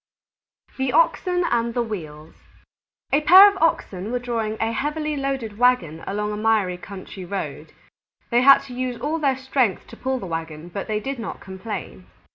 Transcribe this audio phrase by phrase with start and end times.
[0.77, 2.33] _THE OXEN AND THE WHEELS
[3.13, 7.71] A pair of Oxen were drawing a heavily loaded wagon along a miry country road.
[8.31, 11.39] They had to use all their strength to pull the wagon, but they did not
[11.39, 12.07] complain.